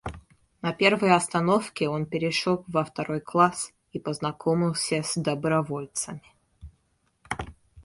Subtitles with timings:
[0.63, 6.23] На первой остановке он перешел во второй класс и познакомился с добровольцами.